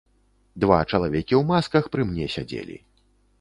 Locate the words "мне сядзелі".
2.13-2.81